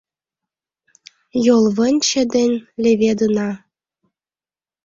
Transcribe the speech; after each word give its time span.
Йолвынче 1.45 2.21
ден 2.33 2.51
леведына. 2.83 3.49